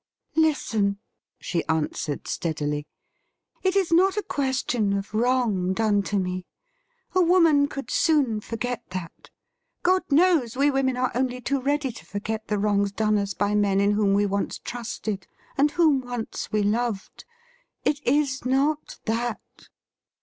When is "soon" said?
7.91-8.39